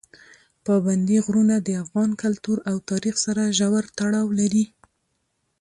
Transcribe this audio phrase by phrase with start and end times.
[0.65, 4.65] پابندي غرونه د افغان کلتور او تاریخ سره ژور تړاو لري.